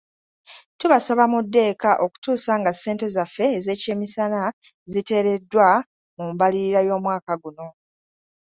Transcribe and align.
Tubasaba 0.79 1.23
mudde 1.33 1.61
eka 1.71 1.91
okutuusa 2.05 2.51
nga 2.59 2.71
ssente 2.75 3.05
zaffe 3.15 3.45
ez'ekyemisana 3.57 4.39
ziteereddwa 4.91 5.67
mu 6.15 6.23
mbalirira 6.31 6.79
y'omwaka 6.87 7.33
guno. 7.41 7.67